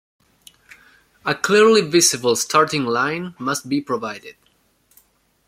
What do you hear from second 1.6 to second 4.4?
visible starting line must be provided.